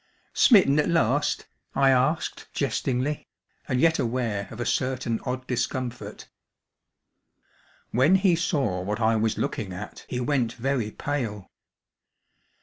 [0.33, 1.45] "Smitten at last?"
[1.75, 3.27] I asked jestingly,
[3.67, 6.27] and yet aware of a certain odd discomfort.
[7.91, 11.51] When, he saw what I was looking at he went very pale.